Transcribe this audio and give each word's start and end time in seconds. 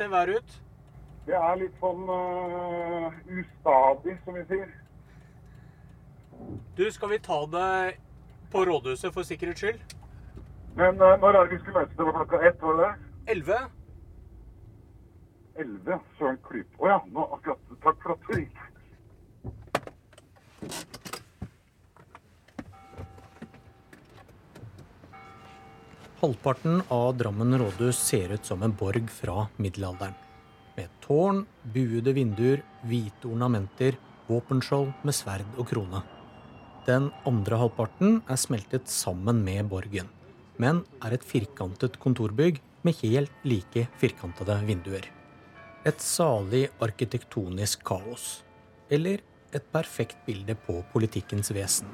Ser 0.00 0.08
været 0.08 0.28
ut? 0.28 0.62
Det 1.26 1.34
er 1.36 1.58
litt 1.60 1.74
sånn 1.76 2.06
uh, 2.08 3.12
ustadig, 3.36 4.14
som 4.24 4.38
vi 4.38 4.44
sier. 4.48 4.70
Du, 6.78 6.86
skal 6.88 7.10
vi 7.10 7.18
ta 7.26 7.36
det 7.52 7.98
på 8.54 8.62
rådhuset 8.64 9.12
for 9.12 9.28
sikkerhets 9.28 9.60
skyld? 9.60 9.82
Men 10.78 10.96
uh, 11.04 11.20
når 11.20 11.36
er 11.36 11.42
det 11.42 11.52
vi 11.52 11.58
skulle 11.60 11.82
møtes? 11.82 11.98
Det 11.98 12.06
var 12.08 12.16
klokka 12.16 12.40
ett, 12.48 12.64
var 12.64 12.80
det 12.80 12.86
det? 12.86 12.94
Elleve? 13.34 13.58
Elleve? 15.66 16.00
Søren 16.16 16.40
klype. 16.48 16.72
Å 16.80 16.88
ja, 16.94 16.98
nå 17.12 17.26
akkurat. 17.36 17.60
Takk 17.84 18.00
for 18.06 18.16
at 18.16 18.24
du 18.24 18.32
ringte. 18.38 18.64
Halvparten 26.20 26.82
av 26.88 27.14
Drammen 27.16 27.58
rådhus 27.58 27.98
ser 27.98 28.32
ut 28.34 28.44
som 28.44 28.62
en 28.62 28.74
borg 28.76 29.06
fra 29.08 29.46
middelalderen. 29.56 30.12
Med 30.76 30.88
tårn, 31.00 31.46
buede 31.72 32.12
vinduer, 32.12 32.60
hvite 32.84 33.30
ornamenter, 33.30 33.96
våpenskjold 34.28 34.90
med 35.00 35.16
sverd 35.16 35.48
og 35.56 35.70
krone. 35.70 36.02
Den 36.84 37.06
andre 37.24 37.60
halvparten 37.62 38.18
er 38.28 38.36
smeltet 38.36 38.92
sammen 38.92 39.40
med 39.46 39.70
borgen, 39.72 40.10
men 40.60 40.82
er 41.00 41.16
et 41.16 41.24
firkantet 41.24 41.96
kontorbygg 42.04 42.60
med 42.84 43.00
helt 43.00 43.48
like 43.48 43.86
firkantede 44.02 44.58
vinduer. 44.68 45.08
Et 45.88 46.04
salig 46.04 46.66
arkitektonisk 46.84 47.80
kaos. 47.88 48.42
Eller 48.92 49.24
et 49.56 49.72
perfekt 49.72 50.20
bilde 50.28 50.52
på 50.68 50.82
politikkens 50.92 51.48
vesen. 51.56 51.88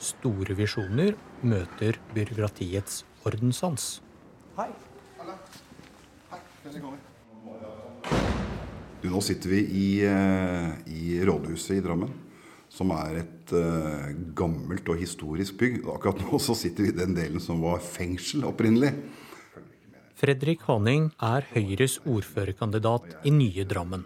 Store 0.00 0.56
visjoner 0.56 1.20
møter 1.44 2.00
byråkratiets 2.16 3.02
ordenssans. 3.26 3.98
Hei. 4.58 4.70
Hei. 6.30 6.40
Du, 8.98 9.06
nå 9.12 9.20
sitter 9.22 9.52
vi 9.52 9.60
i, 9.62 9.88
eh, 10.06 10.72
i 10.90 11.18
rådhuset 11.26 11.78
i 11.78 11.84
Drammen, 11.84 12.10
som 12.68 12.90
er 12.92 13.22
et 13.22 13.52
uh, 13.54 14.10
gammelt 14.36 14.88
og 14.90 14.98
historisk 15.00 15.56
bygg. 15.60 15.80
Akkurat 15.88 16.20
nå 16.20 16.40
så 16.42 16.56
sitter 16.58 16.84
vi 16.84 16.92
i 16.92 16.98
den 16.98 17.14
delen 17.16 17.40
som 17.42 17.62
var 17.62 17.80
fengsel 17.82 18.44
opprinnelig. 18.48 18.92
Fredrik 20.18 20.66
Haning 20.66 21.12
er 21.22 21.46
Høyres 21.54 22.00
ordførerkandidat 22.02 23.22
i 23.22 23.32
nye 23.32 23.64
Drammen. 23.70 24.02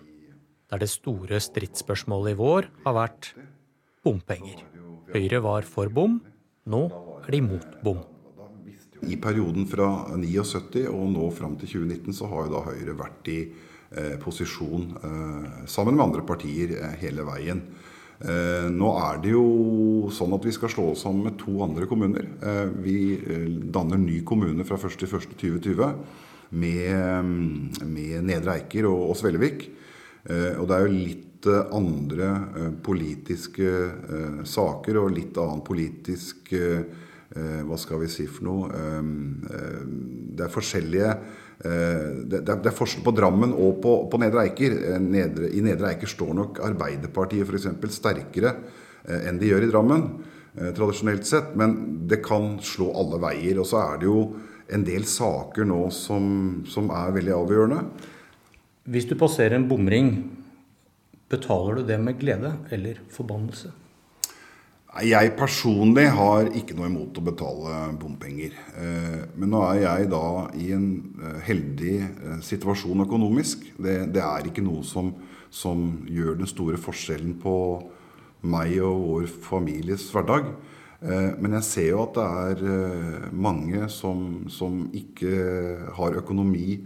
Der 0.69 0.85
det 0.85 0.93
store 0.93 1.41
stridsspørsmålet 1.41 2.37
i 2.37 2.39
vår 2.39 2.69
har 2.85 2.97
vært 2.97 3.33
bompenger. 4.05 4.61
Høyre 5.13 5.41
var 5.45 5.69
for 5.69 5.89
bom, 5.93 6.21
nå 6.69 6.85
er 7.25 7.33
de 7.33 7.43
mot 7.49 7.79
bom. 7.85 8.12
I 9.09 9.17
perioden 9.19 9.67
fra 9.67 9.89
79 10.15 10.87
og 10.91 11.09
nå 11.11 11.29
fram 11.35 11.57
til 11.61 11.81
2019 11.83 12.15
så 12.15 12.29
har 12.31 12.47
jo 12.47 12.55
da 12.55 12.67
Høyre 12.69 12.95
vært 12.99 13.31
i 13.33 13.39
eh, 13.43 14.15
posisjon 14.23 14.93
eh, 15.03 15.49
sammen 15.71 15.97
med 15.97 16.05
andre 16.07 16.27
partier 16.27 16.77
eh, 16.79 16.95
hele 17.03 17.27
veien. 17.27 17.65
Eh, 18.23 18.69
nå 18.71 18.93
er 19.03 19.19
det 19.25 19.33
jo 19.35 20.11
sånn 20.15 20.35
at 20.37 20.47
vi 20.47 20.55
skal 20.55 20.71
slå 20.71 20.93
oss 20.93 21.03
sammen 21.03 21.27
med 21.27 21.39
to 21.41 21.57
andre 21.65 21.89
kommuner. 21.91 22.29
Eh, 22.39 22.67
vi 22.85 22.97
eh, 23.19 23.49
danner 23.75 23.99
ny 23.99 24.21
kommune 24.29 24.67
fra 24.69 24.79
1.1.2020 24.79 25.97
med, 26.63 27.33
med 27.89 28.29
Nedre 28.29 28.61
Eiker 28.61 28.87
og, 28.91 29.09
og 29.11 29.17
Svelvik. 29.19 29.71
og 30.29 30.67
det 30.69 30.75
er 30.77 30.83
jo 30.85 30.91
litt 30.93 31.47
andre 31.75 32.27
politiske 32.85 33.71
saker 34.47 34.99
og 35.01 35.15
litt 35.17 35.39
annen 35.41 35.65
politisk 35.67 36.53
eh, 36.55 36.85
hva 37.33 37.79
skal 37.81 38.03
vi 38.03 38.11
si 38.13 38.27
for 38.29 38.45
noe 38.45 38.69
ehm, 38.77 39.15
eh, 39.49 39.81
Det 40.37 40.45
er 40.47 40.53
forskjellige 40.53 41.09
eh, 41.13 42.09
det, 42.29 42.43
det, 42.45 42.59
er 42.69 42.77
forskjell 42.77 43.05
på 43.07 43.15
Drammen 43.17 43.55
og 43.57 43.81
på, 43.83 44.21
Nedre 44.21 44.45
Eiker. 44.47 44.77
I 44.99 45.65
Nedre 45.65 45.93
Eiker 45.93 46.11
står 46.11 46.35
nok 46.37 46.63
Arbeiderpartiet 46.67 47.49
f.eks. 47.49 47.97
sterkere 47.97 48.57
enn 49.03 49.41
de 49.41 49.49
gjør 49.49 49.65
i 49.67 49.71
Drammen, 49.71 50.03
tradisjonelt 50.77 51.27
sett. 51.27 51.57
Men 51.59 52.05
det 52.07 52.21
kan 52.23 52.55
slå 52.63 52.93
alle 53.01 53.19
veier. 53.23 53.59
Og 53.59 53.67
så 53.67 53.81
er 53.83 53.99
det 53.99 54.07
jo 54.07 54.21
en 54.73 54.85
del 54.87 55.07
saker 55.09 55.67
nå 55.67 55.81
som, 55.95 56.25
som 56.71 56.91
er 56.95 57.17
veldig 57.17 57.35
avgjørende. 57.35 57.83
Hvis 58.93 59.09
du 59.11 59.17
passerer 59.19 59.59
en 59.59 59.67
bomring, 59.71 60.15
betaler 61.33 61.81
du 61.81 61.89
det 61.91 61.99
med 62.03 62.19
glede 62.21 62.55
eller 62.75 63.03
forbannelse? 63.15 63.73
Jeg 65.01 65.31
personlig 65.41 66.11
har 66.13 66.51
ikke 66.53 66.75
noe 66.77 66.91
imot 66.91 67.17
å 67.17 67.23
betale 67.25 67.77
bompenger. 67.97 68.53
Eh, 68.77 69.23
men 69.41 69.49
nå 69.55 69.63
er 69.71 69.79
jeg 69.87 70.11
da 70.13 70.51
i 70.53 70.67
en 70.77 70.91
eh, 71.17 71.39
heldig 71.47 71.95
eh, 72.03 72.43
situasjon 72.45 73.07
økonomisk. 73.07 73.65
Det, 73.81 73.95
det 74.13 74.21
er 74.21 74.51
ikke 74.51 74.65
noe 74.67 74.85
som, 74.85 75.09
som, 75.49 76.05
gjør 76.05 76.37
den 76.43 76.51
store 76.51 76.77
forskjellen 76.77 77.39
på 77.41 77.57
meg 78.45 78.77
og 78.85 79.01
vår 79.07 79.27
families 79.49 80.11
hverdag. 80.13 80.53
Men 81.03 81.57
jeg 81.57 81.67
ser 81.67 81.87
jo 81.89 82.03
at 82.05 82.15
det 82.15 82.25
er 82.69 83.31
mange 83.35 83.89
som, 83.91 84.45
som 84.53 84.85
ikke 84.95 85.33
har 85.97 86.19
økonomi 86.21 86.77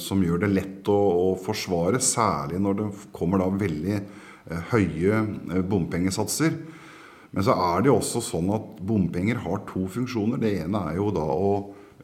som 0.00 0.24
gjør 0.26 0.42
det 0.42 0.48
lett 0.50 0.90
å, 0.90 0.96
å 0.96 1.28
forsvare, 1.38 2.00
særlig 2.02 2.58
når 2.64 2.78
det 2.80 2.88
kommer 3.14 3.42
da 3.42 3.46
veldig 3.62 4.00
høye 4.72 5.22
bompengesatser. 5.70 6.56
Men 7.32 7.46
så 7.46 7.54
er 7.56 7.80
det 7.80 7.88
jo 7.88 7.98
også 7.98 8.20
sånn 8.24 8.50
at 8.52 8.82
bompenger 8.84 9.40
har 9.44 9.62
to 9.68 9.86
funksjoner. 9.90 10.40
Det 10.42 10.52
ene 10.64 10.82
er 10.90 10.98
jo 10.98 11.08
da 11.14 11.24
å 11.24 11.52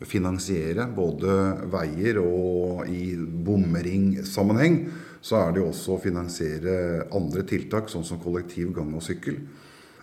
finansiere 0.09 0.87
både 0.95 1.35
veier 1.73 2.21
og 2.23 2.89
i 2.89 3.13
bomringsammenheng 3.19 4.83
så 5.21 5.41
er 5.41 5.55
det 5.55 5.63
jo 5.63 5.71
også 5.73 5.97
å 5.97 6.03
finansiere 6.03 6.75
andre 7.17 7.43
tiltak, 7.49 7.91
sånn 7.91 8.07
som 8.07 8.21
kollektiv, 8.23 8.71
gang 8.77 8.93
og 8.95 9.03
sykkel. 9.05 9.41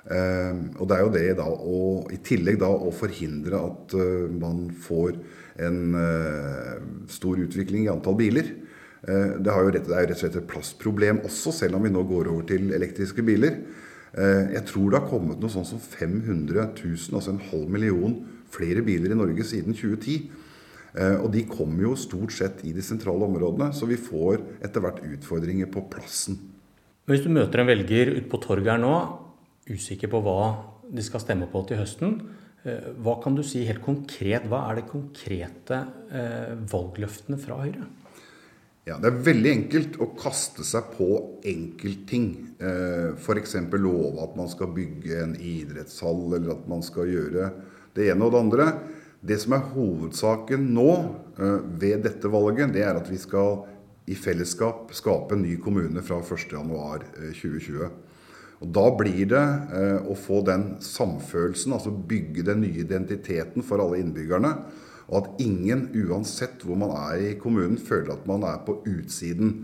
Eh, 0.05 0.51
og 0.77 0.89
det 0.89 0.97
er 0.97 1.01
jo 1.05 1.13
det 1.15 1.29
da 1.39 1.47
å 1.49 1.79
i 2.13 2.19
tillegg 2.25 2.59
da 2.61 2.69
å 2.69 2.91
forhindre 2.93 3.57
at 3.57 3.95
uh, 3.97 4.27
man 4.29 4.67
får 4.69 5.15
en 5.65 5.79
uh, 5.97 6.75
stor 7.09 7.39
utvikling 7.41 7.87
i 7.87 7.91
antall 7.93 8.17
biler. 8.19 8.51
Rett, 9.05 9.41
det, 9.45 9.49
er 9.53 9.65
jo 9.65 9.73
rett 9.73 9.89
og 9.89 10.19
slett 10.19 10.37
et 10.39 10.47
plassproblem 10.49 11.23
også, 11.25 11.53
selv 11.53 11.77
om 11.77 11.85
vi 11.85 11.93
nå 11.93 12.01
går 12.09 12.29
over 12.33 12.45
til 12.49 12.71
elektriske 12.75 13.25
biler. 13.25 13.59
Eh, 14.15 14.53
jeg 14.55 14.63
tror 14.69 14.91
det 14.91 15.01
har 15.01 15.09
kommet 15.09 15.41
noe 15.41 15.51
sånn 15.51 15.67
som 15.67 15.81
500 15.81 16.69
000, 16.71 17.15
altså 17.17 17.33
en 17.33 17.43
halv 17.51 17.71
million 17.71 18.15
flere 18.53 18.83
biler 18.85 19.11
i 19.11 19.19
Norge 19.19 19.43
siden 19.47 19.75
2010. 19.75 20.29
Eh, 20.95 21.17
og 21.19 21.27
de 21.33 21.43
kommer 21.49 21.89
jo 21.89 21.97
stort 21.99 22.31
sett 22.35 22.63
i 22.67 22.71
de 22.75 22.83
sentrale 22.85 23.27
områdene, 23.27 23.73
så 23.75 23.89
vi 23.89 23.99
får 23.99 24.39
etter 24.63 24.83
hvert 24.83 25.03
utfordringer 25.03 25.67
på 25.71 25.83
plassen. 25.91 26.39
Hvis 27.09 27.25
du 27.25 27.29
møter 27.33 27.61
en 27.61 27.69
velger 27.69 28.15
ute 28.15 28.29
på 28.31 28.39
torget 28.41 28.71
her 28.71 28.81
nå, 28.81 28.95
usikker 29.67 30.09
på 30.09 30.23
hva 30.23 30.39
de 30.85 31.03
skal 31.03 31.21
stemme 31.21 31.49
på 31.51 31.65
til 31.67 31.81
høsten, 31.81 32.15
eh, 32.63 32.87
hva 33.03 33.19
kan 33.21 33.35
du 33.35 33.43
si 33.43 33.65
helt 33.67 33.83
konkret? 33.83 34.47
Hva 34.47 34.63
er 34.69 34.79
de 34.79 34.87
konkrete 34.87 35.83
valgløftene 36.71 37.37
fra 37.41 37.59
Høyre? 37.65 37.89
Ja, 38.85 38.99
Det 39.01 39.09
er 39.09 39.23
veldig 39.25 39.49
enkelt 39.49 39.95
å 39.97 40.11
kaste 40.13 40.61
seg 40.61 40.91
på 40.93 41.07
enkeltting. 41.49 42.27
Eh, 42.61 43.15
F.eks. 43.17 43.55
love 43.81 44.21
at 44.21 44.35
man 44.37 44.51
skal 44.51 44.69
bygge 44.75 45.23
en 45.23 45.33
idrettshall, 45.41 46.35
eller 46.37 46.53
at 46.53 46.67
man 46.69 46.85
skal 46.85 47.09
gjøre 47.09 47.49
det 47.97 48.11
ene 48.11 48.27
og 48.27 48.35
det 48.35 48.43
andre. 48.43 48.67
Det 49.25 49.39
som 49.41 49.57
er 49.57 49.65
hovedsaken 49.71 50.69
nå 50.77 50.91
eh, 51.01 51.65
ved 51.81 52.05
dette 52.05 52.29
valget, 52.29 52.75
det 52.77 52.85
er 52.85 53.01
at 53.01 53.09
vi 53.09 53.17
skal 53.17 53.63
i 54.05 54.13
fellesskap 54.13 54.93
skape 54.93 55.33
en 55.33 55.41
ny 55.47 55.57
kommune 55.57 56.05
fra 56.05 56.21
1.1.2020. 56.21 57.81
Eh, 57.81 58.01
og 58.61 58.69
Da 58.71 58.85
blir 59.01 59.25
det 59.27 59.45
å 60.07 60.13
få 60.15 60.37
den 60.47 60.77
samfølelsen, 60.79 61.73
altså 61.75 61.91
bygge 61.91 62.45
den 62.47 62.61
nye 62.63 62.85
identiteten 62.85 63.65
for 63.65 63.81
alle 63.83 63.97
innbyggerne. 63.99 64.53
Og 65.11 65.17
at 65.21 65.41
ingen, 65.43 65.87
uansett 66.05 66.63
hvor 66.65 66.79
man 66.79 66.93
er 66.95 67.21
i 67.21 67.33
kommunen, 67.41 67.77
føler 67.77 68.15
at 68.15 68.27
man 68.29 68.45
er 68.47 68.61
på 68.65 68.79
utsiden. 68.89 69.55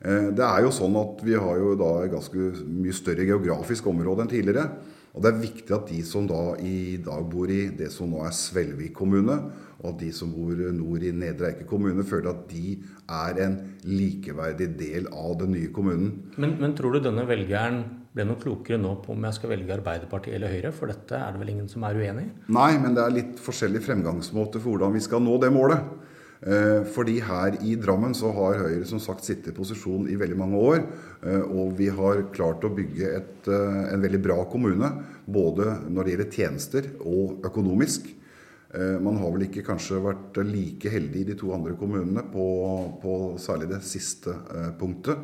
Eh, 0.00 0.30
det 0.36 0.44
er 0.44 0.64
jo 0.64 0.72
sånn 0.72 0.96
at 1.00 1.24
Vi 1.24 1.36
har 1.36 1.60
jo 1.60 1.74
da 1.78 1.92
ganske 2.12 2.52
mye 2.64 2.96
større 2.96 3.26
geografisk 3.28 3.88
område 3.92 4.26
enn 4.26 4.32
tidligere. 4.32 4.68
Og 5.10 5.24
Det 5.24 5.30
er 5.30 5.42
viktig 5.42 5.74
at 5.74 5.88
de 5.90 6.00
som 6.06 6.26
da 6.30 6.54
i 6.62 6.96
dag 7.02 7.24
bor 7.32 7.50
i 7.50 7.64
det 7.74 7.90
som 7.90 8.12
nå 8.12 8.22
er 8.22 8.34
Svelvik 8.36 8.94
kommune, 8.94 9.40
og 9.80 9.88
at 9.94 9.98
de 10.04 10.10
som 10.14 10.30
bor 10.30 10.54
nord 10.54 11.02
i 11.02 11.10
Nedre 11.10 11.50
Eike 11.50 11.66
kommune, 11.66 12.04
føler 12.06 12.30
at 12.30 12.44
de 12.50 12.76
er 13.10 13.40
en 13.42 13.56
likeverdig 13.88 14.68
del 14.78 15.08
av 15.10 15.34
den 15.40 15.56
nye 15.56 15.72
kommunen. 15.74 16.12
Men, 16.36 16.54
men 16.60 16.76
tror 16.78 16.94
du 16.94 17.02
denne 17.02 17.26
velgeren 17.26 17.82
ble 18.14 18.26
noe 18.26 18.40
klokere 18.40 18.78
nå 18.80 18.96
på 19.04 19.14
om 19.14 19.26
jeg 19.28 19.38
skal 19.38 19.52
velge 19.52 19.74
Arbeiderpartiet 19.76 20.34
eller 20.36 20.50
Høyre? 20.50 20.72
For 20.74 20.90
dette 20.90 21.18
er 21.18 21.34
det 21.34 21.42
vel 21.42 21.52
ingen 21.54 21.68
som 21.70 21.84
er 21.86 21.98
uenig 21.98 22.26
i? 22.26 22.30
Nei, 22.56 22.72
men 22.82 22.96
det 22.96 23.04
er 23.04 23.14
litt 23.14 23.42
forskjellig 23.42 23.82
fremgangsmåte 23.86 24.58
for 24.58 24.74
hvordan 24.74 24.96
vi 24.96 25.04
skal 25.04 25.22
nå 25.22 25.36
det 25.42 25.52
målet. 25.54 25.84
Eh, 26.40 26.86
fordi 26.88 27.18
her 27.20 27.58
i 27.60 27.74
Drammen 27.76 28.14
så 28.16 28.30
har 28.32 28.62
Høyre 28.62 28.86
som 28.88 29.00
sagt 29.02 29.26
sittet 29.26 29.52
i 29.52 29.56
posisjon 29.56 30.06
i 30.08 30.16
veldig 30.20 30.38
mange 30.40 30.60
år. 30.60 30.78
Eh, 31.20 31.42
og 31.44 31.74
vi 31.76 31.90
har 31.92 32.24
klart 32.32 32.64
å 32.64 32.72
bygge 32.72 33.10
et, 33.18 33.48
eh, 33.48 33.92
en 33.92 34.00
veldig 34.00 34.22
bra 34.24 34.38
kommune. 34.48 34.88
Både 35.28 35.76
når 35.90 36.04
det 36.04 36.16
gjelder 36.16 36.32
tjenester 36.32 36.90
og 37.04 37.42
økonomisk. 37.44 38.16
Man 38.70 39.16
har 39.18 39.32
vel 39.32 39.48
ikke 39.48 39.64
kanskje 39.66 39.98
vært 39.98 40.36
like 40.46 40.86
heldig 40.86 41.20
i 41.20 41.24
de 41.24 41.34
to 41.34 41.50
andre 41.50 41.74
kommunene 41.74 42.22
på, 42.30 43.00
på 43.02 43.14
særlig 43.34 43.66
det 43.68 43.80
siste 43.82 44.30
punktet. 44.78 45.18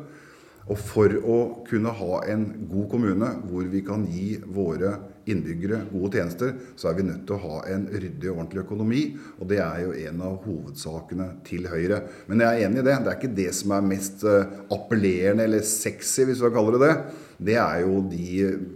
Og 0.67 0.79
for 0.79 1.13
å 1.23 1.37
kunne 1.67 1.93
ha 1.95 2.17
en 2.27 2.47
god 2.67 2.89
kommune 2.91 3.29
hvor 3.47 3.67
vi 3.71 3.81
kan 3.87 4.03
gi 4.11 4.35
våre 4.51 4.97
innbyggere 5.27 5.81
gode 5.91 6.19
tjenester, 6.19 6.53
så 6.79 6.89
er 6.89 6.97
vi 6.97 7.05
nødt 7.07 7.23
til 7.27 7.35
å 7.37 7.43
ha 7.43 7.61
en 7.71 7.85
ryddig 7.91 8.29
og 8.31 8.41
ordentlig 8.41 8.63
økonomi. 8.65 9.01
Og 9.39 9.47
det 9.51 9.61
er 9.63 9.81
jo 9.85 9.95
en 10.09 10.21
av 10.27 10.37
hovedsakene 10.43 11.29
til 11.47 11.67
Høyre. 11.71 12.01
Men 12.27 12.43
jeg 12.43 12.51
er 12.51 12.67
enig 12.67 12.83
i 12.83 12.87
det. 12.87 12.97
Det 13.03 13.11
er 13.11 13.19
ikke 13.19 13.39
det 13.39 13.49
som 13.55 13.75
er 13.75 13.89
mest 13.89 14.23
eh, 14.27 14.55
appellerende 14.75 15.47
eller 15.47 15.67
sexy, 15.67 16.27
hvis 16.27 16.43
vi 16.43 16.51
kaller 16.51 16.55
kalle 16.57 16.77
det 16.77 16.87
det. 16.87 17.25
Det 17.47 17.59
er 17.63 17.83
jo 17.83 17.99
de 18.11 18.29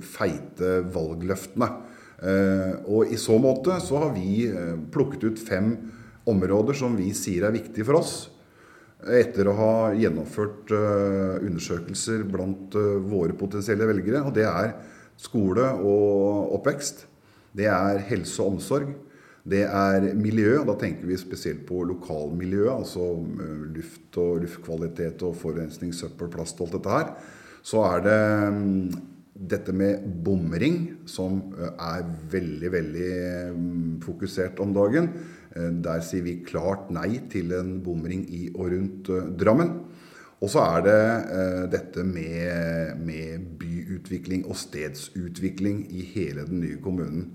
feite 0.05 0.75
valgløftene. 0.95 1.71
Eh, 2.21 2.75
og 2.87 3.11
i 3.11 3.19
så 3.19 3.39
måte 3.41 3.79
så 3.83 4.03
har 4.05 4.13
vi 4.15 4.45
eh, 4.47 4.75
plukket 4.93 5.27
ut 5.27 5.43
fem 5.43 5.73
områder 6.31 6.77
som 6.77 6.95
vi 6.95 7.09
sier 7.17 7.47
er 7.47 7.55
viktige 7.55 7.87
for 7.87 7.99
oss 7.99 8.15
etter 9.09 9.49
å 9.49 9.57
ha 9.57 9.75
gjennomført 9.97 10.71
uh, 10.75 11.41
undersøkelser 11.41 12.25
blant 12.29 12.75
uh, 12.77 12.99
våre 13.01 13.33
potensielle 13.37 13.87
velgere. 13.89 14.21
Og 14.27 14.35
det 14.35 14.45
er 14.45 14.75
skole 15.19 15.65
og 15.81 16.53
oppvekst. 16.57 17.05
Det 17.57 17.67
er 17.71 18.03
helse 18.11 18.37
og 18.43 18.57
omsorg. 18.57 18.91
Det 19.41 19.63
er 19.65 20.11
miljø, 20.13 20.59
og 20.59 20.67
da 20.69 20.75
tenker 20.83 21.09
vi 21.09 21.17
spesielt 21.17 21.63
på 21.65 21.81
lokalmiljøet. 21.89 22.73
Altså 22.75 23.07
uh, 23.17 23.63
luft 23.73 24.21
og 24.21 24.43
luftkvalitet 24.45 25.25
og 25.25 25.37
forurensning, 25.41 25.95
søppel, 25.97 26.29
plast 26.33 26.61
og 26.61 26.69
alt 26.69 26.77
dette 26.77 26.97
her. 26.97 27.15
Så 27.65 27.81
er 27.85 28.05
det 28.05 28.19
um, 28.49 28.61
dette 29.51 29.73
med 29.73 30.05
bomring, 30.25 30.81
som 31.09 31.41
er 31.71 32.05
veldig, 32.29 32.69
veldig 32.73 33.11
um, 33.53 33.77
fokusert 34.05 34.61
om 34.61 34.73
dagen. 34.77 35.09
Eh, 35.55 35.71
der 35.83 36.03
sier 36.05 36.23
vi 36.23 36.39
klart 36.47 36.91
nei 36.93 37.19
til 37.31 37.51
en 37.57 37.79
bomring 37.83 38.23
i 38.31 38.45
og 38.53 38.71
rundt 38.71 39.11
eh, 39.11 39.31
Drammen. 39.39 39.73
Og 40.41 40.49
så 40.49 40.63
er 40.63 40.85
det 40.85 41.01
eh, 41.37 41.65
dette 41.73 42.05
med, 42.07 43.01
med, 43.03 43.51
byutvikling 43.61 44.47
og 44.47 44.57
stedsutvikling 44.57 45.83
i 45.91 46.07
hele 46.15 46.47
den 46.47 46.63
nye 46.63 46.79
kommunen. 46.81 47.29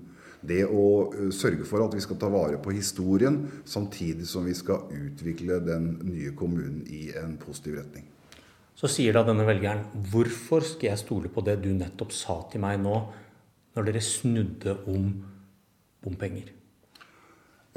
Det 0.47 0.61
å 0.69 0.83
uh, 1.09 1.29
sørge 1.33 1.65
for 1.65 1.81
at 1.81 1.95
vi 1.97 2.01
skal 2.03 2.19
ta 2.21 2.27
vare 2.29 2.59
på 2.61 2.71
historien, 2.71 3.39
samtidig 3.67 4.27
som 4.29 4.45
vi 4.45 4.53
skal 4.55 4.85
utvikle 4.93 5.57
den 5.65 5.87
nye 6.05 6.29
kommunen 6.37 6.83
i 6.93 7.09
en 7.17 7.33
positiv 7.41 7.79
retning. 7.79 8.05
Så 8.77 8.87
sier 8.91 9.17
da 9.17 9.25
denne 9.27 9.47
velgeren 9.47 9.81
hvorfor 10.13 10.61
skal 10.63 10.91
jeg 10.91 11.01
stole 11.01 11.33
på 11.33 11.41
det 11.43 11.57
du 11.65 11.71
nettopp 11.73 12.13
sa 12.15 12.37
til 12.53 12.61
meg 12.63 12.77
nå, 12.83 12.99
når 13.75 13.89
dere 13.89 14.05
snudde 14.05 14.77
om 14.93 15.09
bompenger? 16.05 16.53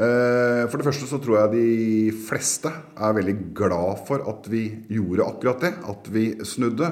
Eh, 0.00 0.64
for 0.70 0.80
det 0.80 0.86
første 0.86 1.06
så 1.10 1.18
tror 1.20 1.42
jeg 1.42 1.50
de 1.52 2.12
fleste 2.24 2.70
er 2.72 3.16
veldig 3.18 3.34
glad 3.56 3.98
for 4.08 4.24
at 4.30 4.46
vi 4.48 4.64
gjorde 4.88 5.26
akkurat 5.26 5.66
det. 5.66 5.72
At 5.92 6.08
vi 6.12 6.30
snudde. 6.46 6.88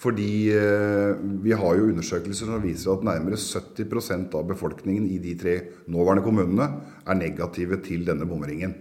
Fordi 0.00 0.48
eh, 0.56 1.16
vi 1.44 1.52
har 1.56 1.76
jo 1.76 1.88
undersøkelser 1.90 2.48
som 2.48 2.62
viser 2.64 2.92
at 2.92 3.04
nærmere 3.04 3.36
70% 3.36 4.36
av 4.36 4.46
befolkningen 4.48 5.08
i 5.12 5.18
de 5.20 5.34
tre 5.40 5.56
nåværende 5.92 6.24
kommunene 6.24 6.68
er 7.04 7.18
negative 7.20 7.82
til 7.84 8.06
denne 8.08 8.28
bomringen. 8.28 8.76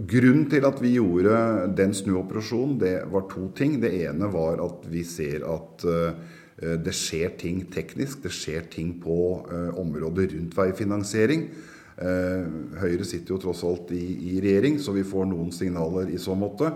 Grunnen 0.00 0.46
til 0.48 0.64
at 0.64 0.78
vi 0.80 0.94
gjorde 0.94 1.34
den 1.76 1.92
snuoperasjonen, 1.92 2.78
det 2.80 2.94
var 3.12 3.26
to 3.28 3.50
ting. 3.56 3.76
Det 3.82 3.92
ene 4.00 4.30
var 4.32 4.62
at 4.64 4.86
vi 4.88 5.04
ser 5.04 5.44
at 5.44 5.84
eh, 5.88 6.38
det 6.84 6.96
skjer 6.96 7.36
ting 7.40 7.66
teknisk. 7.72 8.24
Det 8.24 8.32
skjer 8.32 8.68
ting 8.72 8.96
på 9.00 9.18
området 9.80 10.34
rundt 10.34 10.56
veifinansiering 10.56 11.46
Høyre 12.00 13.04
sitter 13.04 13.34
jo 13.34 13.40
tross 13.42 13.60
alt 13.68 13.90
i, 13.92 14.04
i, 14.30 14.38
regjering, 14.40 14.78
så 14.80 14.94
vi 14.96 15.04
får 15.04 15.26
noen 15.28 15.50
signaler 15.52 16.08
i 16.08 16.20
så 16.20 16.32
måte. 16.38 16.70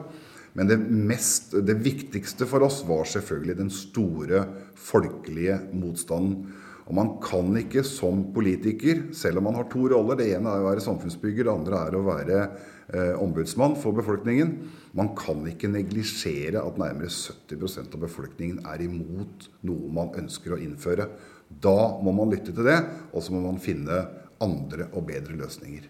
Men 0.55 0.69
det, 0.69 0.76
mest, 0.79 1.56
det 1.67 1.79
viktigste 1.82 2.47
for 2.47 2.62
oss 2.67 2.82
var 2.87 3.09
selvfølgelig 3.11 3.56
den 3.59 3.73
store 3.75 4.44
folkelige 4.79 5.56
motstanden. 5.75 6.44
Og 6.85 6.93
man 6.99 7.15
kan 7.25 7.49
ikke 7.56 7.81
som 7.87 8.26
politiker, 8.35 9.06
selv 9.17 9.41
om 9.41 9.49
man 9.49 9.56
har 9.56 9.69
to 9.73 9.87
roller 9.88 10.19
Det 10.21 10.29
ene 10.37 10.53
er 10.53 10.61
å 10.61 10.69
være 10.69 10.85
samfunnsbygger, 10.85 11.47
det 11.47 11.55
andre 11.55 11.81
er 11.81 11.97
å 11.97 12.03
være 12.05 12.41
eh, 12.44 13.15
ombudsmann 13.17 13.79
for 13.81 13.97
befolkningen. 13.97 14.53
Man 14.93 15.15
kan 15.17 15.41
ikke 15.49 15.73
neglisjere 15.73 16.61
at 16.61 16.81
nærmere 16.81 17.09
70% 17.09 17.97
av 17.97 18.05
befolkningen 18.05 18.61
er 18.69 18.85
imot 18.85 19.49
noe 19.65 19.94
man 19.97 20.12
ønsker 20.20 20.55
å 20.55 20.61
innføre. 20.61 21.09
Da 21.49 21.79
må 22.05 22.12
man 22.12 22.31
lytte 22.35 22.53
til 22.53 22.69
det, 22.69 22.79
og 23.15 23.25
så 23.25 23.32
må 23.32 23.41
man 23.47 23.62
finne 23.62 24.05
andre 24.43 24.89
og 24.93 25.07
bedre 25.09 25.37
løsninger. 25.39 25.87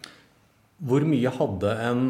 Hvor 0.84 1.06
mye 1.06 1.32
hadde 1.32 1.72
en 1.86 2.04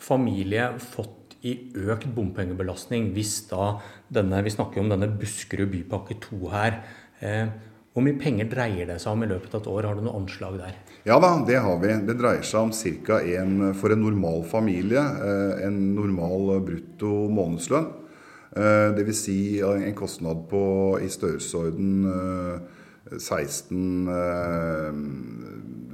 familie 0.00 0.70
fått 0.80 1.36
i 1.44 1.54
økt 1.76 2.08
bompengebelastning 2.16 3.10
hvis 3.14 3.42
da 3.50 3.76
denne, 4.08 4.42
Vi 4.44 4.52
snakker 4.54 4.80
om 4.80 4.90
denne 4.92 5.10
Buskerud 5.12 5.70
bypakke 5.72 6.16
2 6.22 6.50
her. 6.52 6.80
Eh, 7.20 7.48
hvor 7.94 8.02
mye 8.02 8.18
penger 8.18 8.48
dreier 8.50 8.88
det 8.88 8.96
seg 9.02 9.12
om 9.14 9.22
i 9.22 9.28
løpet 9.30 9.52
av 9.54 9.60
et 9.60 9.68
år? 9.70 9.86
Har 9.86 9.98
du 9.98 10.02
noe 10.02 10.18
anslag 10.18 10.56
der? 10.58 10.78
Ja 11.06 11.18
da, 11.20 11.34
det 11.46 11.60
har 11.62 11.76
vi. 11.82 11.92
Det 12.08 12.16
dreier 12.18 12.42
seg 12.42 12.60
om 12.64 12.72
ca. 13.06 13.20
en 13.20 13.74
for 13.74 13.92
en 13.92 14.02
normal 14.02 14.42
familie, 14.48 14.98
eh, 14.98 15.66
en 15.66 15.94
normal 15.94 16.60
brutto 16.64 17.28
månedslønn. 17.30 17.86
Eh, 18.56 18.88
Dvs. 18.96 19.20
Si 19.20 19.60
en 19.60 19.94
kostnad 19.94 20.48
på 20.48 20.98
i 21.02 21.08
størrelsesorden 21.10 22.06
16 23.18 24.08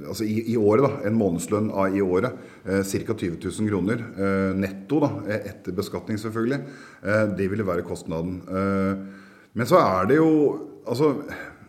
altså 0.07 0.25
i, 0.25 0.37
i, 0.53 0.57
året, 0.59 0.83
da, 0.85 1.07
en 1.07 1.17
månedslønn 1.17 1.69
av 1.71 1.95
i 1.95 2.03
året, 2.03 2.37
eh, 2.65 2.81
ca. 2.81 3.15
20 3.15 3.37
000 3.43 3.69
kroner 3.69 4.03
eh, 4.11 4.51
netto, 4.57 5.01
da, 5.03 5.11
eh, 5.27 5.49
etter 5.51 5.75
beskatning 5.77 6.19
selvfølgelig, 6.21 6.61
eh, 7.03 7.25
det 7.37 7.49
ville 7.51 7.67
være 7.67 7.85
kostnaden. 7.87 8.39
Eh, 8.47 9.25
men 9.57 9.69
så 9.69 9.81
er 9.83 10.11
det 10.11 10.21
jo 10.21 10.33
Altså, 10.81 11.11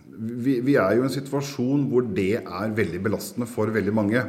vi, 0.08 0.54
vi, 0.64 0.78
er 0.80 0.94
jo 0.96 1.02
i 1.02 1.04
en 1.04 1.12
situasjon 1.12 1.82
hvor 1.90 2.06
det 2.16 2.38
er 2.40 2.70
veldig 2.72 3.02
belastende 3.04 3.44
for 3.44 3.68
veldig 3.68 3.92
mange. 3.92 4.22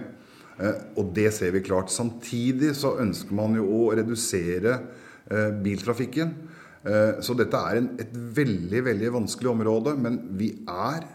Eh, 0.59 0.81
og 0.99 1.13
det 1.15 1.29
ser 1.31 1.53
vi 1.55 1.61
klart. 1.63 1.87
Samtidig 1.89 2.73
så 2.75 2.97
ønsker 2.99 3.31
man 3.37 3.55
jo 3.55 3.63
å 3.63 3.93
redusere 3.95 4.75
biltrafikken. 5.63 6.33
Så 7.23 7.31
dette 7.39 7.55
er 7.55 7.79
en, 7.79 7.87
et 7.95 8.11
veldig, 8.11 8.81
veldig 8.89 9.13
vanskelig 9.15 9.53
område. 9.53 9.93
Men 9.95 10.19
vi 10.35 10.49
er 10.67 11.07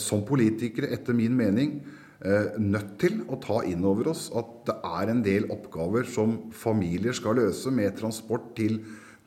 som 0.00 0.24
politikere, 0.24 0.88
etter 0.96 1.12
min 1.14 1.36
mening, 1.36 1.74
nødt 2.22 2.92
til 3.02 3.18
å 3.28 3.36
ta 3.42 3.58
inn 3.68 3.84
over 3.84 4.12
oss 4.12 4.28
at 4.38 4.52
det 4.68 4.74
er 4.86 5.10
en 5.12 5.22
del 5.24 5.48
oppgaver 5.52 6.06
som 6.08 6.36
familier 6.54 7.16
skal 7.16 7.36
løse, 7.40 7.72
med 7.74 7.96
transport 7.98 8.52
til 8.56 8.78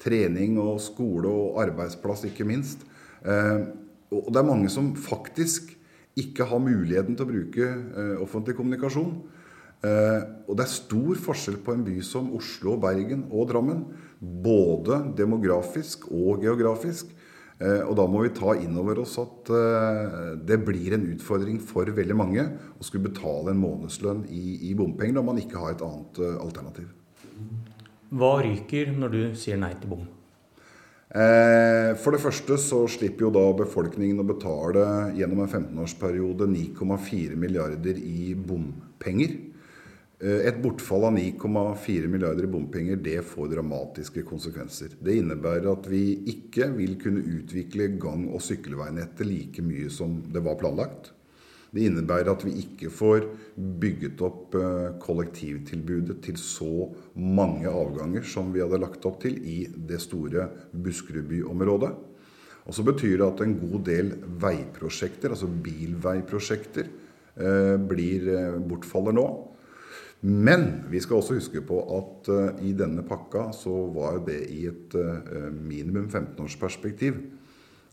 trening 0.02 0.58
og 0.62 0.80
skole 0.82 1.30
og 1.30 1.60
arbeidsplass, 1.66 2.26
ikke 2.30 2.48
minst. 2.48 2.86
Eh, 3.26 3.68
og 4.14 4.30
det 4.32 4.40
er 4.40 4.48
mange 4.48 4.72
som 4.72 4.94
faktisk 4.96 5.74
ikke 6.18 6.48
har 6.50 6.64
muligheten 6.64 7.18
til 7.18 7.28
å 7.28 7.32
bruke 7.32 7.66
eh, 7.68 8.16
offentlig 8.24 8.58
kommunikasjon. 8.58 9.18
Og 9.78 10.54
det 10.58 10.64
er 10.64 10.72
stor 10.74 11.20
forskjell 11.22 11.60
på 11.62 11.76
en 11.76 11.84
by 11.86 12.00
som 12.02 12.32
Oslo, 12.34 12.74
Bergen 12.82 13.28
og 13.30 13.46
Drammen. 13.52 13.84
Både 14.18 14.98
demografisk 15.16 16.08
og 16.10 16.42
geografisk. 16.42 17.12
Eh, 17.58 17.82
og 17.82 17.96
da 17.98 18.04
må 18.06 18.22
vi 18.22 18.34
ta 18.38 18.54
inn 18.62 18.76
over 18.78 19.00
oss 19.02 19.16
at 19.18 19.50
eh, 19.50 20.36
det 20.46 20.60
blir 20.62 20.94
en 20.94 21.08
utfordring 21.16 21.58
for 21.64 21.90
veldig 21.90 22.18
mange 22.18 22.44
å 22.78 22.86
skulle 22.86 23.10
betale 23.10 23.50
en 23.54 23.64
månedslønn 23.64 24.28
i, 24.30 24.70
i 24.70 24.76
bompenger 24.78 25.18
når 25.18 25.26
man 25.26 25.40
ikke 25.42 25.64
har 25.64 25.74
et 25.74 25.82
annet 25.88 26.22
eh, 26.22 26.36
alternativ. 26.44 26.92
Hva 28.14 28.36
ryker 28.46 28.94
når 28.94 29.16
du 29.16 29.20
sier 29.40 29.58
nei 29.62 29.74
til 29.80 29.96
bom? 29.96 30.06
For 31.08 32.14
det 32.14 32.20
første 32.20 32.58
så 32.60 32.82
slipper 32.92 33.24
jo 33.24 33.30
da 33.32 33.42
befolkningen 33.58 34.20
å 34.20 34.26
betale 34.28 34.82
gjennom 35.16 35.40
en 35.46 35.48
15-årsperiode 35.50 36.46
9,4 36.52 37.38
milliarder 37.40 37.96
i 37.96 38.34
bompenger. 38.36 39.38
Eh, 40.18 40.48
et 40.50 40.58
bortfall 40.58 41.04
av 41.06 41.14
9,4 41.14 42.08
milliarder 42.10 42.48
i 42.48 42.50
bompenger 42.50 42.98
det 43.06 43.20
får 43.30 43.52
dramatiske 43.52 44.24
konsekvenser. 44.26 44.96
Det 44.98 45.20
innebærer 45.20 45.70
at 45.70 45.86
vi 45.92 46.18
ikke 46.34 46.72
vil 46.74 46.96
kunne 47.02 47.22
utvikle 47.22 47.92
gang- 48.02 48.26
og 48.32 48.42
sykkelveinettet 48.42 49.28
like 49.30 49.62
mye 49.62 49.92
som 49.94 50.18
det 50.34 50.42
var 50.42 50.58
planlagt. 50.58 51.12
Det 51.70 51.84
innebærer 51.86 52.32
at 52.32 52.46
vi 52.48 52.56
ikke 52.64 52.90
får 52.90 53.28
bygget 53.54 54.24
opp 54.26 54.56
eh, 54.58 54.96
kollektivtilbudet 55.04 56.18
til 56.26 56.40
så 56.42 56.88
mange 57.14 57.70
avganger 57.70 58.26
som 58.26 58.50
vi 58.56 58.64
hadde 58.64 58.80
lagt 58.82 59.06
opp 59.06 59.20
til 59.22 59.38
i 59.38 59.68
det 59.70 60.00
store 60.02 60.48
Buskerudby-området. 60.74 61.92
Og 62.66 62.74
så 62.74 62.84
betyr 62.84 63.20
det 63.20 63.28
at 63.28 63.44
en 63.46 63.54
god 63.60 63.86
del 63.86 64.10
veiprosjekter, 64.42 65.30
altså 65.36 65.46
bilveiprosjekter, 65.46 66.90
eh, 67.38 67.78
blir 67.78 68.58
bortfaller 68.66 69.14
nå. 69.14 69.28
Men 70.20 70.84
vi 70.90 71.00
skal 71.02 71.20
også 71.20 71.38
huske 71.38 71.62
på 71.66 71.78
at 71.94 72.30
uh, 72.34 72.62
i 72.66 72.74
denne 72.78 73.04
pakka 73.06 73.52
så 73.56 73.74
var 73.94 74.22
det 74.26 74.40
i 74.54 74.64
et 74.70 74.96
uh, 74.98 75.50
minimum 75.54 76.08
15-årsperspektiv. 76.10 77.20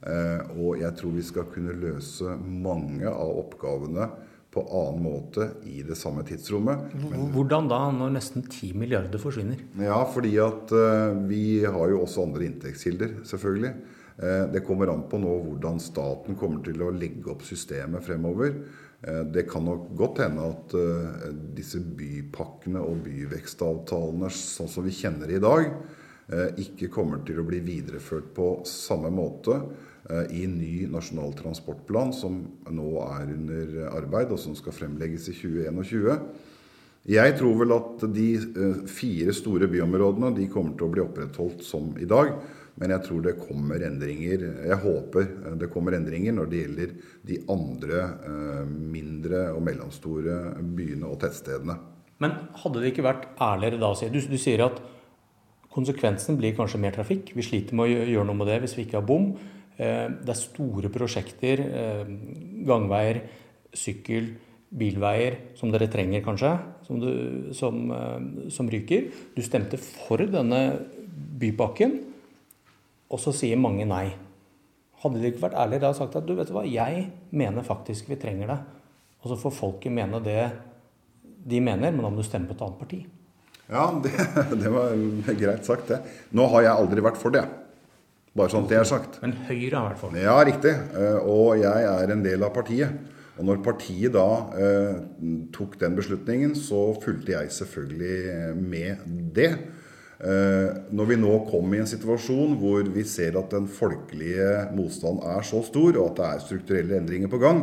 Uh, 0.04 0.40
og 0.57 0.78
jeg 0.81 0.93
tror 0.97 1.16
vi 1.16 1.25
skal 1.25 1.50
kunne 1.52 1.76
løse 1.76 2.37
mange 2.40 3.09
av 3.09 3.40
oppgavene 3.45 4.09
på 4.54 4.62
annen 4.71 5.02
måte 5.02 5.49
i 5.69 5.83
det 5.85 5.97
samme 5.99 6.23
tidsrommet. 6.25 6.95
Hvordan 7.35 7.69
da, 7.69 7.81
når 7.93 8.14
nesten 8.14 8.45
10 8.47 8.73
milliarder 8.78 9.21
forsvinner? 9.21 9.59
Ja, 9.83 9.99
fordi 10.07 10.37
at 10.38 10.71
vi 11.26 11.64
har 11.66 11.90
jo 11.90 12.04
også 12.04 12.23
andre 12.23 12.47
inntektskilder, 12.47 13.16
selvfølgelig. 13.26 13.73
Det 14.54 14.62
kommer 14.62 14.93
an 14.93 15.02
på 15.11 15.19
nå 15.19 15.33
hvordan 15.49 15.83
staten 15.83 16.38
kommer 16.38 16.62
til 16.62 16.87
å 16.87 16.93
legge 16.95 17.33
opp 17.35 17.43
systemet 17.43 18.07
fremover. 18.07 18.54
Det 19.04 19.42
kan 19.50 19.66
nok 19.68 19.90
godt 19.99 20.23
hende 20.23 20.44
at 20.49 20.75
disse 21.56 21.80
bypakkene 21.84 22.80
og 22.80 23.02
byvekstavtalene 23.04 24.30
sånn 24.32 24.70
som 24.73 24.87
vi 24.87 24.94
kjenner 24.96 25.28
i 25.28 25.40
dag, 25.44 25.66
ikke 26.56 26.88
kommer 26.88 27.20
til 27.26 27.42
å 27.42 27.44
bli 27.44 27.58
videreført 27.66 28.30
på 28.32 28.49
samme 28.64 29.11
måte 29.12 29.58
Eh, 30.11 30.42
i 30.42 30.46
ny 30.46 30.87
nasjonal 30.92 31.32
transportplan 31.32 32.11
som 32.12 32.42
nå 32.68 32.88
er 33.06 33.30
under 33.32 33.70
arbeid, 33.88 34.34
og 34.34 34.40
som 34.40 34.56
skal 34.56 34.76
fremlegges 34.76 35.30
i 35.32 35.37
2021. 35.38 36.26
Jeg 37.08 37.37
tror 37.38 37.56
vel 37.62 37.73
at 37.73 38.04
de 38.12 38.26
eh, 38.37 38.82
fire 38.90 39.32
store 39.37 39.68
byområdene 39.73 40.34
de 40.37 40.50
kommer 40.52 40.76
til 40.76 40.90
å 40.90 40.92
bli 40.92 41.04
opprettholdt 41.06 41.64
som 41.64 41.94
i 41.96 42.08
dag. 42.08 42.34
Men 42.81 42.90
jeg 42.90 43.04
tror 43.07 43.21
det 43.23 43.37
kommer 43.38 43.83
endringer. 43.87 44.49
Jeg 44.66 44.81
håper 44.83 45.26
eh, 45.28 45.59
det 45.62 45.71
kommer 45.73 45.97
endringer 45.99 46.35
når 46.37 46.50
det 46.50 46.62
gjelder 46.64 46.95
de 47.25 47.40
andre 47.54 48.04
mindre 48.69 49.47
og 49.54 49.62
mellomstore 49.64 50.38
byene 50.76 51.09
og 51.09 51.21
tettstedene. 51.23 51.78
Men 52.23 52.37
hadde 52.62 52.83
det 52.83 52.93
ikke 52.93 53.07
vært 53.07 53.31
ærligere 53.43 53.81
da 53.83 53.90
å 53.90 53.97
si 53.99 54.11
du, 54.12 54.21
du 54.21 54.38
sier 54.40 54.62
at 54.66 54.78
konsekvensen 55.75 56.38
blir 56.38 56.54
kanskje 56.57 56.81
mer 56.83 56.95
trafikk. 56.95 57.33
Vi 57.35 57.45
sliter 57.45 57.76
med 57.76 57.88
å 57.90 58.07
gjøre 58.07 58.28
noe 58.28 58.38
med 58.38 58.50
det 58.50 58.61
hvis 58.62 58.76
vi 58.78 58.87
ikke 58.87 59.00
har 59.00 59.09
bom. 59.09 59.33
Eh, 59.75 60.07
det 60.23 60.31
er 60.31 60.38
store 60.38 60.90
prosjekter, 60.95 61.62
eh, 61.66 62.11
gangveier, 62.66 63.23
sykkel, 63.75 64.35
bilveier, 64.75 65.38
som 65.59 65.71
dere 65.75 65.90
trenger 65.90 66.23
kanskje, 66.23 66.52
som, 66.87 67.00
du, 67.02 67.52
som, 67.54 67.90
eh, 67.90 68.50
som 68.54 68.71
ryker. 68.71 69.11
Du 69.35 69.43
stemte 69.43 69.78
for 69.78 70.23
denne 70.23 70.62
bypakken, 71.40 71.99
og 73.14 73.21
så 73.23 73.33
sier 73.37 73.61
mange 73.61 73.87
nei. 73.87 74.09
Hadde 75.04 75.21
de 75.21 75.30
ikke 75.30 75.44
vært 75.47 75.59
ærlige 75.61 75.85
da 75.85 75.92
og 75.92 75.99
sagt 75.99 76.16
at 76.18 76.26
du 76.26 76.35
vet 76.35 76.50
hva, 76.50 76.64
jeg 76.66 77.09
mener 77.37 77.66
faktisk 77.66 78.09
vi 78.11 78.18
trenger 78.21 78.50
det. 78.50 78.61
Og 79.23 79.30
så 79.30 79.40
får 79.40 79.54
folket 79.56 79.94
mene 79.94 80.21
det 80.25 80.40
de 81.44 81.61
mener, 81.61 81.92
men 81.92 82.09
om 82.09 82.16
du 82.16 82.25
stemmer 82.25 82.50
på 82.50 82.56
et 82.56 82.64
annet 82.66 82.80
parti. 82.80 83.02
Ja, 83.68 83.85
det, 84.04 84.12
det 84.62 84.73
var 84.73 84.97
greit 85.38 85.68
sagt, 85.68 85.92
det. 85.92 86.00
Nå 86.37 86.49
har 86.52 86.66
jeg 86.66 86.75
aldri 86.75 87.04
vært 87.04 87.21
for 87.21 87.35
det. 87.35 87.44
Bare 88.35 88.50
sånn 88.50 88.66
at 88.66 88.73
det 88.73 88.78
er 88.80 88.88
sagt. 88.88 89.21
Men 89.23 89.37
Høyre 89.47 89.78
har 89.78 89.90
vært 89.92 90.00
for 90.00 90.14
det? 90.14 90.25
Ja, 90.25 90.38
riktig. 90.42 90.73
Eh, 90.75 91.18
og 91.30 91.61
jeg 91.61 91.90
er 91.90 92.12
en 92.12 92.25
del 92.25 92.42
av 92.42 92.50
partiet. 92.56 93.12
Og 93.38 93.47
når 93.47 93.62
partiet 93.66 94.14
da 94.14 94.26
eh, 94.59 94.99
tok 95.54 95.78
den 95.80 95.97
beslutningen, 95.99 96.54
så 96.59 96.88
fulgte 97.02 97.35
jeg 97.37 97.54
selvfølgelig 97.54 98.54
med 98.59 99.06
det. 99.37 99.52
Eh, 100.25 100.69
når 100.97 101.09
vi 101.11 101.16
nå 101.21 101.33
kom 101.50 101.75
i 101.75 101.83
en 101.83 101.88
situasjon 101.88 102.54
hvor 102.57 102.87
vi 102.95 103.02
ser 103.04 103.37
at 103.37 103.50
den 103.52 103.66
folkelige 103.69 104.71
motstanden 104.73 105.26
er 105.35 105.45
så 105.45 105.61
stor, 105.66 105.99
og 106.00 106.07
at 106.12 106.16
det 106.21 106.28
er 106.28 106.45
strukturelle 106.47 106.97
endringer 106.97 107.33
på 107.33 107.40
gang, 107.43 107.61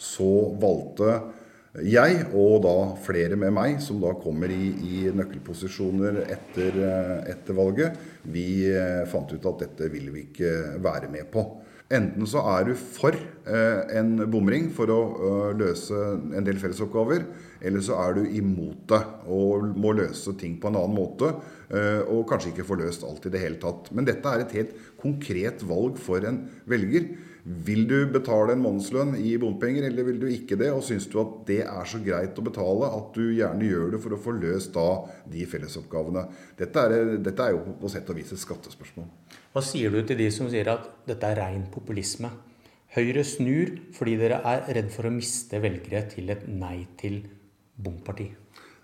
så 0.00 0.30
valgte 0.62 1.18
jeg, 1.86 2.24
og 2.36 2.62
da 2.64 2.74
flere 3.04 3.36
med 3.38 3.54
meg, 3.54 3.78
som 3.84 4.00
da 4.02 4.14
kommer 4.18 4.50
i, 4.52 4.72
i 4.72 5.06
nøkkelposisjoner 5.14 6.22
etter, 6.26 6.74
eh, 6.74 7.14
etter, 7.34 7.56
valget, 7.56 7.98
vi 8.28 8.66
eh, 8.72 9.04
fant 9.10 9.30
ut 9.32 9.48
at 9.52 9.64
dette 9.66 9.90
ville 9.92 10.12
vi 10.14 10.26
ikke 10.28 10.80
være 10.84 11.10
med 11.12 11.28
på. 11.32 11.44
Enten 11.88 12.26
så 12.28 12.42
er 12.52 12.66
du 12.68 12.74
for 12.76 13.16
eh, 13.16 13.78
en 13.96 14.16
bomring 14.28 14.68
for 14.76 14.92
å 14.92 15.00
løse 15.56 16.00
en 16.36 16.44
del 16.44 16.58
fellesoppgaver, 16.60 17.24
eller 17.64 17.84
så 17.84 17.96
er 18.02 18.18
du 18.18 18.34
imot 18.38 18.84
det 18.92 19.00
og 19.32 19.70
må 19.78 19.94
løse 19.96 20.34
ting 20.40 20.58
på 20.60 20.68
en 20.70 20.78
annen 20.78 20.98
måte. 20.98 21.32
Og 22.08 22.22
kanskje 22.30 22.54
ikke 22.54 22.64
få 22.64 22.78
løst 22.80 23.02
alt 23.04 23.26
i 23.28 23.32
det 23.34 23.42
hele 23.42 23.58
tatt. 23.60 23.90
Men 23.92 24.06
dette 24.08 24.30
er 24.30 24.40
et 24.40 24.54
helt 24.56 24.70
konkret 25.02 25.60
valg 25.68 25.98
for 26.00 26.24
en 26.24 26.38
velger. 26.70 27.10
Vil 27.48 27.86
du 27.88 27.96
betale 28.12 28.52
en 28.52 28.60
månedslønn 28.60 29.14
i 29.24 29.30
bompenger, 29.40 29.86
eller 29.88 30.04
vil 30.04 30.18
du 30.20 30.26
ikke 30.28 30.58
det? 30.60 30.68
Og 30.74 30.82
syns 30.84 31.06
du 31.08 31.16
at 31.22 31.30
det 31.48 31.62
er 31.64 31.86
så 31.88 32.00
greit 32.04 32.36
å 32.36 32.44
betale 32.44 32.90
at 32.92 33.14
du 33.16 33.30
gjerne 33.32 33.70
gjør 33.70 33.94
det 33.94 34.00
for 34.04 34.12
å 34.12 34.18
få 34.20 34.34
løst 34.36 34.74
da 34.74 34.88
de 35.32 35.46
fellesoppgavene? 35.48 36.26
Dette 36.58 36.82
er, 36.84 37.14
dette 37.24 37.46
er 37.46 37.54
jo 37.56 37.78
på 37.80 37.88
sett 37.92 38.10
og 38.12 38.18
vis 38.20 38.34
et 38.36 38.42
skattespørsmål. 38.42 39.06
Hva 39.54 39.62
sier 39.64 39.94
du 39.94 40.02
til 40.04 40.20
de 40.20 40.28
som 40.34 40.50
sier 40.52 40.68
at 40.74 40.90
dette 41.08 41.30
er 41.30 41.40
rein 41.40 41.64
populisme? 41.72 42.28
Høyre 42.98 43.24
snur 43.24 43.72
fordi 43.96 44.18
dere 44.20 44.42
er 44.48 44.68
redd 44.76 44.92
for 44.92 45.08
å 45.08 45.14
miste 45.14 45.60
velgere 45.62 46.04
til 46.12 46.28
et 46.34 46.44
nei 46.52 46.82
til 47.00 47.22
bomparti. 47.80 48.28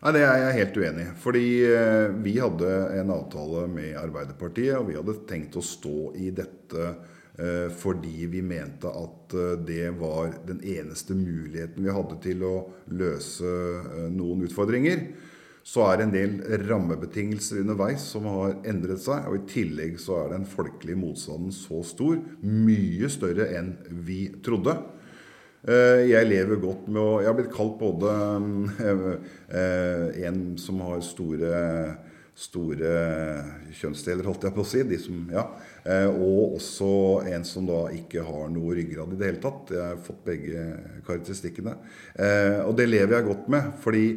Nei, 0.05 0.13
Det 0.13 0.23
er 0.25 0.41
jeg 0.41 0.57
helt 0.59 0.79
uenig 0.81 1.05
i. 1.05 1.13
Fordi 1.21 1.45
eh, 1.69 2.17
vi 2.25 2.39
hadde 2.41 2.73
en 3.01 3.13
avtale 3.13 3.67
med 3.73 3.93
Arbeiderpartiet, 3.97 4.77
og 4.77 4.89
vi 4.89 4.97
hadde 4.99 5.19
tenkt 5.29 5.57
å 5.57 5.65
stå 5.65 6.15
i 6.21 6.31
dette 6.33 6.95
fordi 7.75 8.29
vi 8.31 8.43
mente 8.47 8.87
at 8.87 9.35
eh, 9.35 9.55
det 9.67 9.91
var 9.99 10.37
den 10.47 10.61
eneste 10.63 11.17
muligheten 11.19 11.83
vi 11.83 11.95
hadde 11.95 12.19
til 12.23 12.45
å 12.47 12.55
løse 12.95 13.49
eh, 13.49 14.05
noen 14.15 14.45
utfordringer. 14.47 15.03
Så 15.65 15.83
er 15.89 15.97
det 15.97 16.05
en 16.05 16.15
del 16.15 16.63
rammebetingelser 16.69 17.63
underveis 17.65 18.05
som 18.13 18.29
har 18.29 18.59
endret 18.69 19.03
seg. 19.03 19.27
Og 19.27 19.39
i 19.41 19.47
tillegg 19.51 19.97
så 19.99 20.21
er 20.21 20.35
den 20.35 20.47
folkelige 20.47 21.01
motstanden 21.01 21.55
så 21.57 21.81
stor, 21.89 22.21
mye 22.45 23.09
større 23.11 23.49
enn 23.57 23.73
vi 24.05 24.27
trodde. 24.45 24.77
Jeg 25.65 26.29
lever 26.29 26.59
godt 26.61 26.91
med 26.93 27.01
å 27.01 27.13
Jeg 27.23 27.31
har 27.31 27.37
blitt 27.39 27.55
kalt 27.57 27.79
både 27.81 28.11
en 30.29 30.43
som 30.61 30.83
har 30.85 31.01
store 31.01 31.63
store 32.35 32.91
kjønnsdeler, 33.79 34.27
holdt 34.27 34.49
jeg 34.49 34.55
på 34.57 34.65
å 34.65 34.67
si. 34.67 34.83
Som, 35.01 35.21
ja. 35.33 35.45
Eh, 35.87 36.09
og 36.11 36.57
også 36.59 36.89
en 37.31 37.47
som 37.47 37.67
da 37.69 37.85
ikke 37.95 38.25
har 38.27 38.51
noe 38.53 38.75
ryggrad 38.75 39.15
i 39.15 39.19
det 39.21 39.29
hele 39.31 39.43
tatt. 39.43 39.71
Jeg 39.75 39.85
har 39.85 40.03
fått 40.03 40.25
begge 40.27 40.65
karakteristikkene. 41.07 41.77
Eh, 42.19 42.61
og 42.65 42.75
det 42.79 42.89
lever 42.91 43.19
jeg 43.19 43.29
godt 43.29 43.53
med, 43.55 43.71
fordi 43.85 44.09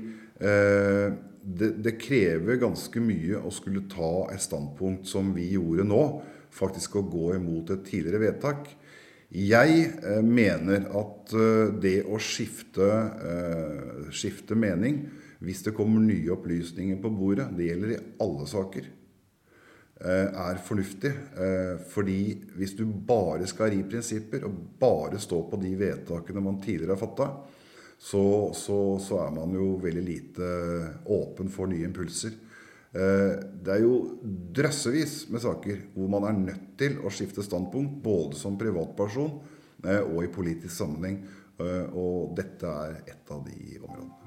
eh, 0.42 1.06
det, 1.48 1.72
det, 1.86 1.94
krever 2.02 2.60
ganske 2.64 3.04
mye 3.04 3.40
å 3.40 3.54
skulle 3.54 3.86
ta 3.92 4.28
et 4.34 4.44
standpunkt 4.44 5.08
som 5.10 5.30
vi 5.38 5.52
gjorde 5.54 5.86
nå. 5.88 6.04
Faktisk 6.58 6.98
å 6.98 7.06
gå 7.06 7.36
imot 7.38 7.70
et 7.76 7.86
tidligere 7.86 8.24
vedtak. 8.26 8.74
Jeg 9.28 9.90
mener 10.24 10.86
at 10.96 11.34
det 11.84 11.98
å 12.08 12.16
skifte, 12.24 12.86
skifte 14.16 14.56
mening 14.56 15.02
hvis 15.40 15.64
det 15.64 15.76
kommer 15.78 16.02
nye 16.02 16.32
opplysninger 16.34 17.02
på 17.02 17.12
bordet, 17.14 17.52
det 17.58 17.70
gjelder 17.70 17.94
i 17.94 18.00
alle 18.24 18.48
saker, 18.50 18.88
eh, 20.02 20.30
er 20.34 20.64
fornuftig. 20.66 21.12
Eh, 21.38 21.76
fordi 21.90 22.22
hvis 22.58 22.74
du 22.78 22.86
bare 22.86 23.48
skal 23.48 23.72
ri 23.72 23.84
prinsipper 23.84 24.48
og 24.48 24.58
bare 24.80 25.20
stå 25.22 25.44
på 25.50 25.62
de 25.62 25.76
vedtakene 25.78 26.42
man 26.42 26.62
tidligere 26.62 26.96
har 26.96 27.04
fatta, 27.04 27.30
så, 27.98 28.54
så, 28.54 28.98
så, 29.02 29.22
er 29.26 29.32
man 29.34 29.54
jo 29.54 29.78
veldig 29.82 30.04
lite 30.06 30.50
åpen 31.06 31.50
for 31.50 31.70
nye 31.70 31.86
impulser. 31.86 32.34
Eh, 32.94 33.38
det 33.62 33.78
er 33.78 33.82
jo 33.86 34.18
drøssevis 34.54 35.28
med 35.30 35.42
saker 35.42 35.84
hvor 35.94 36.14
man 36.14 36.30
er 36.30 36.46
nødt 36.46 36.70
til 36.82 36.98
å 37.02 37.14
skifte 37.14 37.46
standpunkt, 37.46 38.02
både 38.02 38.38
som 38.38 38.58
privatperson 38.58 39.38
og 39.88 40.24
i 40.26 40.32
politisk 40.34 40.74
sammenheng. 40.74 41.22
Og 41.94 42.34
dette 42.38 42.70
er 42.70 43.02
et 43.14 43.34
av 43.34 43.46
de 43.46 43.78
områdene. 43.82 44.27